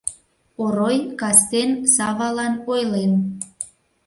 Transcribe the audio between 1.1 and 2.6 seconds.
кастен Савалан